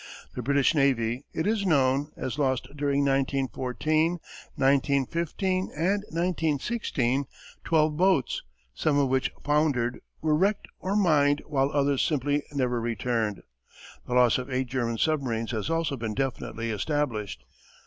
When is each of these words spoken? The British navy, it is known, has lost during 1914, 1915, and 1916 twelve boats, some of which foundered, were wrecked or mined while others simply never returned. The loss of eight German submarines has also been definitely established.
The 0.33 0.41
British 0.41 0.73
navy, 0.73 1.25
it 1.31 1.45
is 1.45 1.63
known, 1.63 2.11
has 2.17 2.39
lost 2.39 2.75
during 2.75 3.01
1914, 3.05 4.13
1915, 4.55 5.69
and 5.77 6.01
1916 6.09 7.25
twelve 7.63 7.97
boats, 7.97 8.41
some 8.73 8.97
of 8.97 9.09
which 9.09 9.31
foundered, 9.45 9.99
were 10.19 10.35
wrecked 10.35 10.67
or 10.79 10.95
mined 10.95 11.43
while 11.45 11.69
others 11.69 12.01
simply 12.01 12.41
never 12.51 12.81
returned. 12.81 13.43
The 14.07 14.15
loss 14.15 14.39
of 14.39 14.49
eight 14.49 14.69
German 14.69 14.97
submarines 14.97 15.51
has 15.51 15.69
also 15.69 15.95
been 15.95 16.15
definitely 16.15 16.71
established. 16.71 17.45